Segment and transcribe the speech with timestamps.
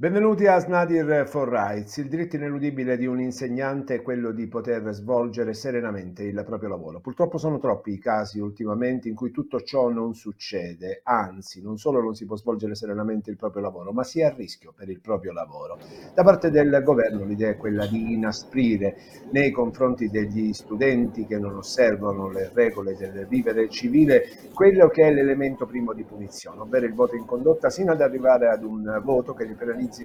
[0.00, 1.96] Benvenuti a Snadir for Rights.
[1.96, 7.00] Il diritto ineludibile di un insegnante è quello di poter svolgere serenamente il proprio lavoro.
[7.00, 12.00] Purtroppo sono troppi i casi ultimamente in cui tutto ciò non succede, anzi non solo
[12.00, 15.00] non si può svolgere serenamente il proprio lavoro, ma si è a rischio per il
[15.00, 15.80] proprio lavoro.
[16.14, 18.98] Da parte del governo l'idea è quella di inasprire
[19.32, 25.12] nei confronti degli studenti che non osservano le regole del vivere civile quello che è
[25.12, 29.34] l'elemento primo di punizione, ovvero il voto in condotta, sino ad arrivare ad un voto
[29.34, 29.54] che li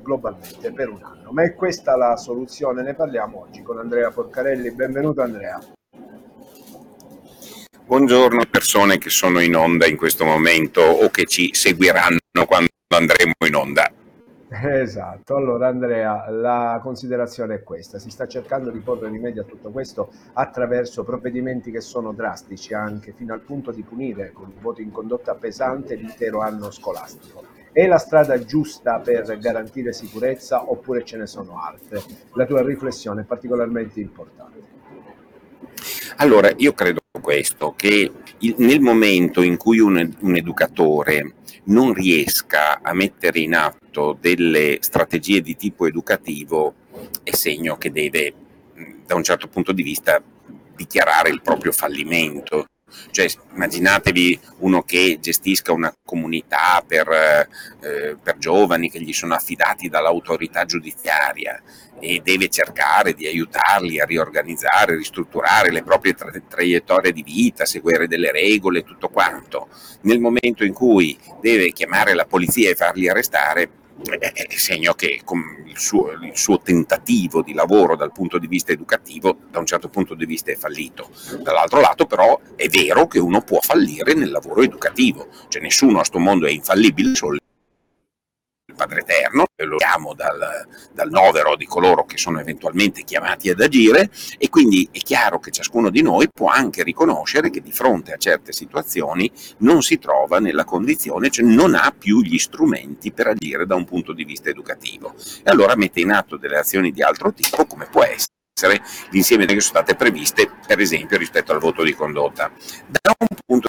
[0.00, 1.32] globalmente per un anno.
[1.32, 2.82] Ma è questa la soluzione?
[2.82, 4.70] Ne parliamo oggi con Andrea Porcarelli.
[4.72, 5.60] Benvenuto Andrea.
[7.84, 13.34] Buongiorno persone che sono in onda in questo momento o che ci seguiranno quando andremo
[13.46, 13.92] in onda.
[14.54, 19.70] Esatto, allora Andrea, la considerazione è questa, si sta cercando di porre rimedio a tutto
[19.70, 24.82] questo attraverso provvedimenti che sono drastici anche fino al punto di punire con un voto
[24.82, 27.61] in condotta pesante l'intero anno scolastico.
[27.72, 32.02] È la strada giusta per garantire sicurezza oppure ce ne sono altre?
[32.34, 34.60] La tua riflessione è particolarmente importante.
[36.16, 41.34] Allora, io credo questo, che il, nel momento in cui un, un educatore
[41.64, 46.74] non riesca a mettere in atto delle strategie di tipo educativo,
[47.22, 48.34] è segno che deve,
[49.06, 50.22] da un certo punto di vista,
[50.76, 52.66] dichiarare il proprio fallimento.
[53.10, 59.88] Cioè, immaginatevi uno che gestisca una comunità per, eh, per giovani che gli sono affidati
[59.88, 61.60] dall'autorità giudiziaria
[62.00, 68.08] e deve cercare di aiutarli a riorganizzare, ristrutturare le proprie tra- traiettorie di vita, seguire
[68.08, 69.68] delle regole, tutto quanto.
[70.02, 73.70] Nel momento in cui deve chiamare la polizia e farli arrestare,
[74.18, 75.20] è segno che
[75.66, 79.88] il suo, il suo, tentativo di lavoro dal punto di vista educativo da un certo
[79.88, 81.10] punto di vista è fallito.
[81.40, 85.96] Dall'altro lato però è vero che uno può fallire nel lavoro educativo, cioè nessuno a
[85.96, 87.36] questo mondo è infallibile, solo
[88.82, 94.10] Padre Eterno, lo chiamo dal, dal novero di coloro che sono eventualmente chiamati ad agire
[94.38, 98.16] e quindi è chiaro che ciascuno di noi può anche riconoscere che di fronte a
[98.16, 103.66] certe situazioni non si trova nella condizione, cioè non ha più gli strumenti per agire
[103.66, 105.14] da un punto di vista educativo
[105.44, 109.60] e allora mette in atto delle azioni di altro tipo come può essere l'insieme che
[109.60, 112.50] sono state previste per esempio rispetto al voto di condotta.
[112.88, 113.68] Da un punto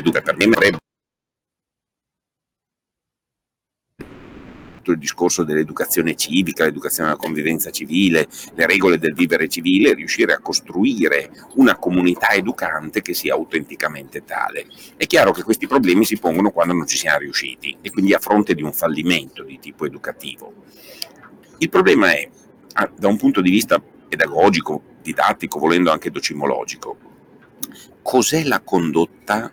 [0.00, 0.78] educa per me avrebbe
[4.90, 10.40] il discorso dell'educazione civica, l'educazione alla convivenza civile, le regole del vivere civile, riuscire a
[10.40, 14.66] costruire una comunità educante che sia autenticamente tale.
[14.96, 18.18] È chiaro che questi problemi si pongono quando non ci siamo riusciti e quindi a
[18.18, 20.52] fronte di un fallimento di tipo educativo.
[21.58, 22.28] Il problema è,
[22.74, 26.96] ah, da un punto di vista pedagogico, didattico, volendo anche docimologico,
[28.02, 29.52] cos'è la condotta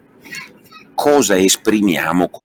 [0.97, 2.41] cosa esprimiamo con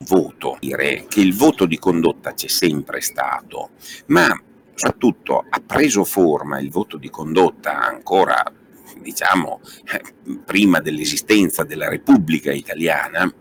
[0.00, 0.58] voto.
[0.60, 3.70] Dire che il voto di condotta c'è sempre stato,
[4.08, 4.30] ma
[4.74, 8.44] soprattutto ha preso forma il voto di condotta ancora
[9.00, 9.60] diciamo
[10.44, 13.32] prima dell'esistenza della Repubblica Italiana,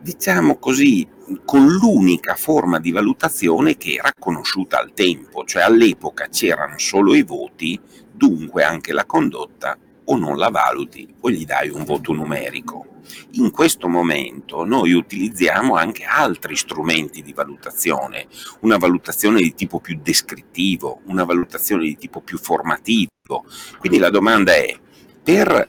[0.00, 1.08] diciamo così,
[1.44, 7.22] con l'unica forma di valutazione che era conosciuta al tempo, cioè all'epoca c'erano solo i
[7.22, 7.80] voti,
[8.10, 9.78] dunque anche la condotta
[10.10, 12.96] o non la valuti o gli dai un voto numerico.
[13.32, 18.26] In questo momento noi utilizziamo anche altri strumenti di valutazione,
[18.60, 23.10] una valutazione di tipo più descrittivo, una valutazione di tipo più formativo.
[23.78, 24.78] Quindi la domanda è,
[25.22, 25.68] per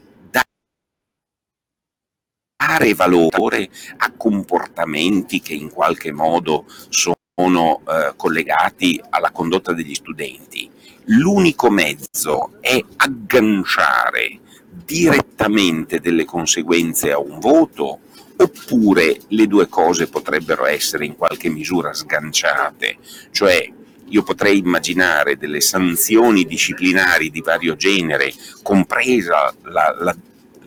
[2.59, 10.69] dare valore a comportamenti che in qualche modo sono eh, collegati alla condotta degli studenti,
[11.09, 14.39] l'unico mezzo è agganciare
[14.85, 17.99] direttamente delle conseguenze a un voto
[18.37, 22.97] oppure le due cose potrebbero essere in qualche misura sganciate,
[23.31, 23.71] cioè
[24.11, 28.33] io potrei immaginare delle sanzioni disciplinari di vario genere,
[28.63, 30.15] compresa la, la,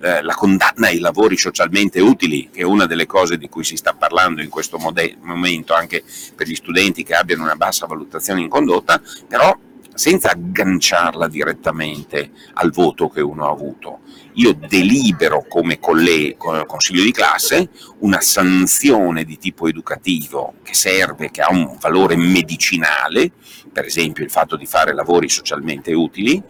[0.00, 3.76] eh, la, condanna ai lavori socialmente utili, che è una delle cose di cui si
[3.76, 6.04] sta parlando in questo mode- momento anche
[6.36, 9.56] per gli studenti che abbiano una bassa valutazione in condotta, però
[10.02, 14.00] senza agganciarla direttamente al voto che uno ha avuto.
[14.32, 17.70] Io delibero come collega, consiglio di classe
[18.00, 23.30] una sanzione di tipo educativo che serve, che ha un valore medicinale,
[23.72, 26.42] per esempio il fatto di fare lavori socialmente utili,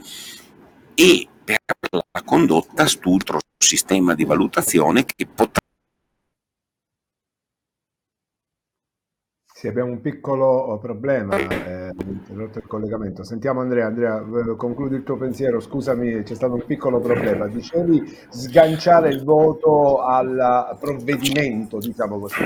[0.95, 1.61] e per
[1.91, 5.61] la condotta studio sistema di valutazione che potrà
[9.63, 13.23] Sì, abbiamo un piccolo oh, problema, eh, il collegamento.
[13.23, 14.21] Sentiamo Andrea, Andrea,
[14.57, 17.47] concludi il tuo pensiero, scusami, c'è stato un piccolo problema.
[17.47, 22.43] Dicevi sganciare il voto al provvedimento, diciamo così.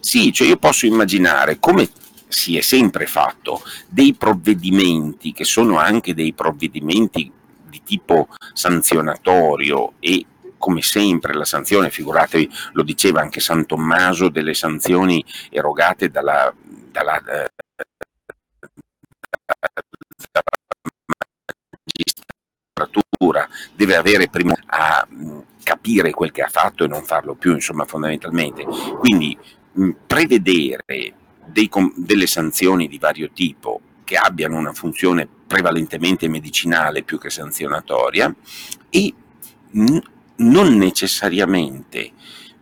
[0.00, 1.86] Sì, cioè io posso immaginare come
[2.28, 7.30] si è sempre fatto dei provvedimenti che sono anche dei provvedimenti
[7.68, 10.24] di tipo sanzionatorio e
[10.62, 16.54] come sempre la sanzione, figuratevi, lo diceva anche San Tommaso, delle sanzioni erogate dalla,
[16.88, 17.50] dalla, eh,
[22.76, 27.54] magistratura, deve avere prima a mh, capire quel che ha fatto e non farlo più,
[27.54, 28.64] insomma, fondamentalmente.
[29.00, 29.36] Quindi
[29.72, 37.18] mh, prevedere dei, delle sanzioni di vario tipo che abbiano una funzione prevalentemente medicinale più
[37.18, 38.32] che sanzionatoria
[38.90, 39.12] e
[40.36, 42.12] non necessariamente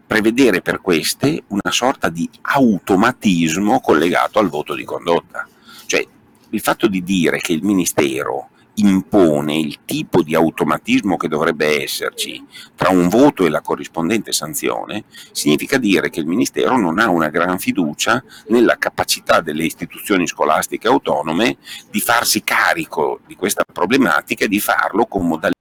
[0.07, 5.49] prevedere per queste una sorta di automatismo collegato al voto di condotta.
[5.87, 6.05] Cioè
[6.51, 12.45] il fatto di dire che il Ministero impone il tipo di automatismo che dovrebbe esserci
[12.75, 17.29] tra un voto e la corrispondente sanzione, significa dire che il Ministero non ha una
[17.29, 21.59] gran fiducia nella capacità delle istituzioni scolastiche autonome
[21.91, 25.59] di farsi carico di questa problematica e di farlo con modalità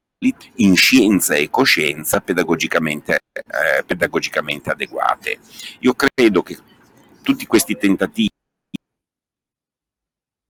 [0.56, 5.39] in scienza e coscienza pedagogicamente, eh, pedagogicamente adeguate.
[5.80, 6.57] Io credo che
[7.21, 8.27] tutti questi tentativi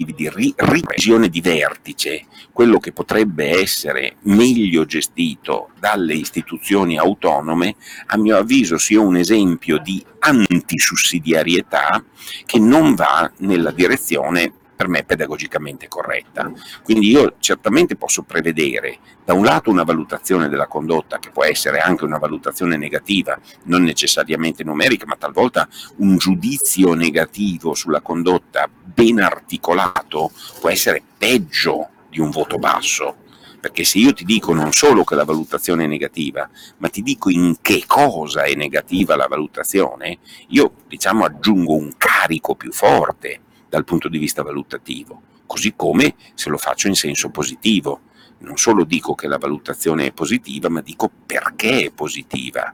[0.02, 7.76] di revisione di vertice, quello che potrebbe essere meglio gestito dalle istituzioni autonome,
[8.08, 12.04] a mio avviso sia un esempio di antisussidiarietà
[12.46, 16.50] che non va nella direzione per me pedagogicamente corretta.
[16.84, 21.80] Quindi io certamente posso prevedere da un lato una valutazione della condotta che può essere
[21.80, 25.68] anche una valutazione negativa, non necessariamente numerica, ma talvolta
[25.98, 30.32] un giudizio negativo sulla condotta ben articolato
[30.62, 33.16] può essere peggio di un voto basso
[33.60, 37.30] perché se io ti dico non solo che la valutazione è negativa, ma ti dico
[37.30, 43.86] in che cosa è negativa la valutazione, io diciamo aggiungo un carico più forte dal
[43.86, 48.02] punto di vista valutativo, così come se lo faccio in senso positivo.
[48.40, 52.74] Non solo dico che la valutazione è positiva, ma dico perché è positiva,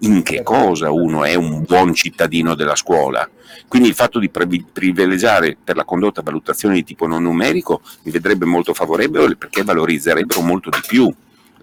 [0.00, 3.28] in che cosa uno è un buon cittadino della scuola.
[3.68, 8.44] Quindi il fatto di privilegiare per la condotta valutazioni di tipo non numerico mi vedrebbe
[8.44, 11.12] molto favorevole perché valorizzerebbero molto di più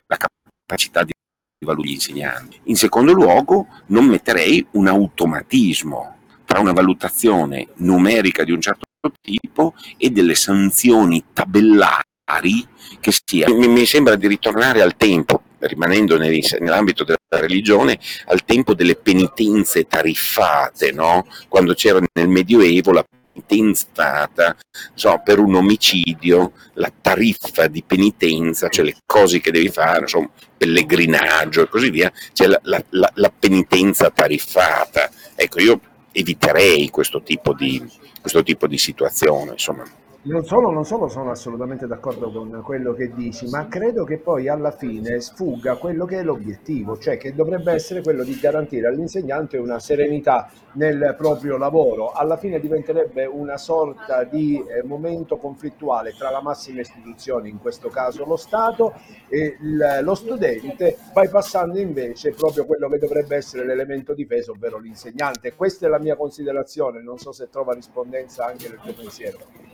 [0.08, 1.12] la capacità di
[1.66, 2.60] valutare gli insegnanti.
[2.64, 6.19] In secondo luogo non metterei un automatismo
[6.50, 8.88] tra una valutazione numerica di un certo
[9.22, 12.68] tipo e delle sanzioni tabellari
[13.00, 13.48] che sia.
[13.54, 19.86] Mi, mi sembra di ritornare al tempo, rimanendo nell'ambito della religione, al tempo delle penitenze
[19.86, 21.28] tariffate, no?
[21.48, 24.56] quando c'era nel Medioevo la penitenziata
[24.96, 30.32] so, per un omicidio, la tariffa di penitenza, cioè le cose che devi fare, insomma,
[30.58, 35.12] pellegrinaggio e così via, c'è la, la, la, la penitenza tariffata.
[35.36, 35.80] Ecco, io
[36.12, 37.84] eviterei questo tipo di,
[38.20, 39.52] questo tipo di situazione.
[39.52, 39.84] Insomma.
[40.22, 44.50] Non solo, non solo sono assolutamente d'accordo con quello che dici, ma credo che poi
[44.50, 49.58] alla fine sfugga quello che è l'obiettivo, cioè che dovrebbe essere quello di garantire all'insegnante
[49.58, 52.12] una serenità nel proprio lavoro.
[52.12, 57.88] Alla fine diventerebbe una sorta di eh, momento conflittuale tra la massima istituzione, in questo
[57.88, 58.96] caso lo Stato,
[59.30, 65.56] e il, lo studente, bypassando invece proprio quello che dovrebbe essere l'elemento difeso, ovvero l'insegnante.
[65.56, 69.69] Questa è la mia considerazione, non so se trova rispondenza anche nel tuo pensiero.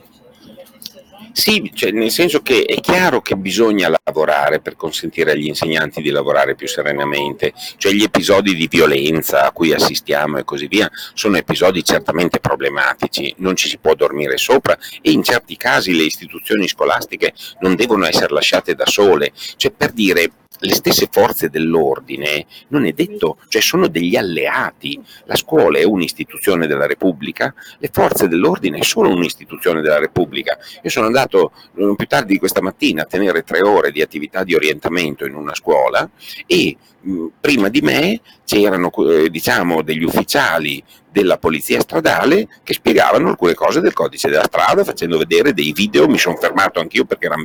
[1.32, 6.08] Sì, cioè, nel senso che è chiaro che bisogna lavorare per consentire agli insegnanti di
[6.08, 11.36] lavorare più serenamente, cioè gli episodi di violenza a cui assistiamo e così via sono
[11.36, 16.68] episodi certamente problematici, non ci si può dormire sopra e in certi casi le istituzioni
[16.68, 22.86] scolastiche non devono essere lasciate da sole, cioè per dire le stesse forze dell'ordine non
[22.86, 25.00] è detto, cioè sono degli alleati.
[25.24, 30.58] La scuola è un'istituzione della Repubblica, le forze dell'ordine sono un'istituzione della Repubblica.
[30.82, 34.54] Io sono andato eh, più tardi questa mattina a tenere tre ore di attività di
[34.54, 36.08] orientamento in una scuola
[36.46, 40.82] e mh, prima di me c'erano eh, diciamo degli ufficiali
[41.16, 46.06] della polizia stradale che spiegavano alcune cose del codice della strada facendo vedere dei video,
[46.08, 47.44] mi sono fermato anch'io perché erano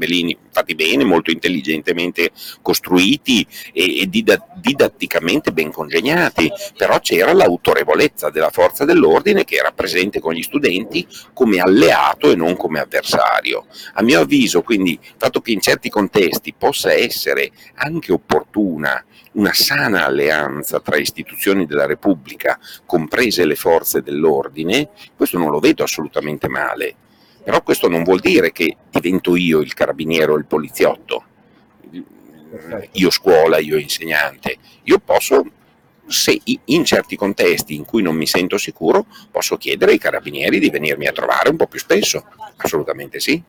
[0.51, 8.83] fatti bene, molto intelligentemente costruiti e, e didatticamente ben congegnati, però c'era l'autorevolezza della forza
[8.83, 13.67] dell'ordine che era presente con gli studenti come alleato e non come avversario.
[13.93, 19.01] A mio avviso, quindi, il fatto che in certi contesti possa essere anche opportuna
[19.33, 25.83] una sana alleanza tra istituzioni della Repubblica, comprese le forze dell'ordine, questo non lo vedo
[25.83, 26.95] assolutamente male.
[27.43, 31.25] Però questo non vuol dire che divento io il carabiniere o il poliziotto,
[32.91, 34.57] io scuola, io insegnante.
[34.83, 35.43] Io posso,
[36.05, 40.69] se in certi contesti in cui non mi sento sicuro, posso chiedere ai carabinieri di
[40.69, 42.25] venirmi a trovare un po' più spesso.
[42.57, 43.41] Assolutamente sì.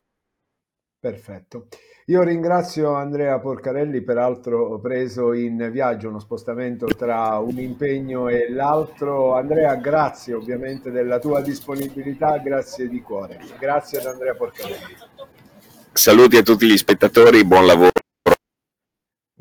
[0.99, 1.67] Perfetto.
[2.07, 9.35] Io ringrazio Andrea Porcarelli, peraltro preso in viaggio, uno spostamento tra un impegno e l'altro.
[9.35, 13.39] Andrea, grazie ovviamente della tua disponibilità, grazie di cuore.
[13.57, 14.97] Grazie ad Andrea Porcarelli.
[15.93, 18.02] Saluti a tutti gli spettatori, buon lavoro.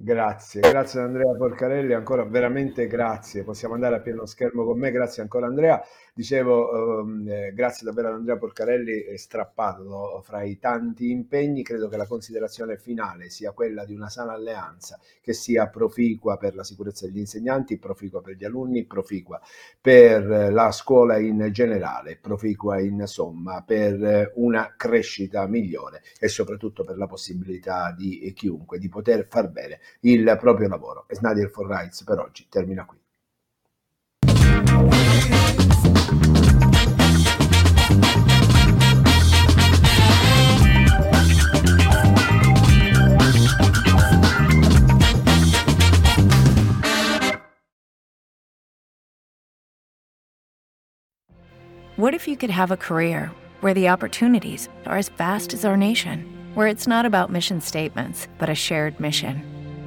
[0.04, 3.44] Grazie, grazie Andrea Porcarelli, ancora veramente grazie.
[3.44, 5.80] Possiamo andare a pieno schermo con me, grazie ancora Andrea.
[6.12, 11.62] Dicevo, ehm, eh, grazie davvero ad Andrea Porcarelli, è strappato fra i tanti impegni.
[11.62, 16.56] Credo che la considerazione finale sia quella di una sana alleanza che sia proficua per
[16.56, 19.40] la sicurezza degli insegnanti, proficua per gli alunni, proficua
[19.80, 27.06] per la scuola in generale, proficua insomma per una crescita migliore e soprattutto per la
[27.06, 31.06] possibilità di chiunque di poter far bene il proprio lavoro.
[31.10, 33.00] Snyder for Rights per oggi termina qui.
[52.02, 53.30] What if you could have a career
[53.60, 58.26] where the opportunities are as vast as our nation, where it's not about mission statements,
[58.38, 59.51] but a shared mission?